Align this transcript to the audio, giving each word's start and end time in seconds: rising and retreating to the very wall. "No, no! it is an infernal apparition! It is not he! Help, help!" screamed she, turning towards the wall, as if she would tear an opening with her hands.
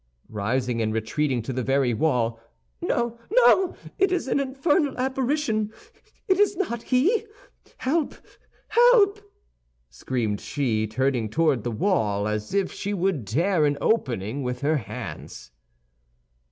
rising 0.29 0.81
and 0.81 0.95
retreating 0.95 1.43
to 1.43 1.53
the 1.53 1.61
very 1.61 1.93
wall. 1.93 2.39
"No, 2.81 3.19
no! 3.29 3.75
it 3.99 4.11
is 4.11 4.27
an 4.27 4.39
infernal 4.39 4.97
apparition! 4.97 5.71
It 6.27 6.39
is 6.39 6.57
not 6.57 6.81
he! 6.81 7.27
Help, 7.77 8.15
help!" 8.69 9.19
screamed 9.91 10.41
she, 10.41 10.87
turning 10.87 11.29
towards 11.29 11.61
the 11.61 11.69
wall, 11.71 12.27
as 12.27 12.51
if 12.51 12.71
she 12.71 12.95
would 12.95 13.27
tear 13.27 13.63
an 13.63 13.77
opening 13.79 14.41
with 14.41 14.61
her 14.61 14.77
hands. 14.77 15.51